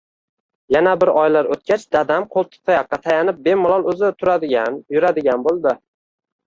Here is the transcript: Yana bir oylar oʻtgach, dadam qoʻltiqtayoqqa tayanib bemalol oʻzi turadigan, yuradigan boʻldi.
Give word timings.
Yana 0.75 0.93
bir 1.03 1.11
oylar 1.23 1.49
oʻtgach, 1.57 1.85
dadam 1.97 2.27
qoʻltiqtayoqqa 2.37 3.01
tayanib 3.05 3.45
bemalol 3.51 3.87
oʻzi 3.93 4.11
turadigan, 4.25 4.85
yuradigan 4.99 5.51
boʻldi. 5.53 5.81